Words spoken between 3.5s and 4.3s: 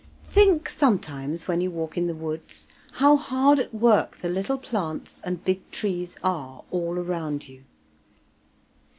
at work the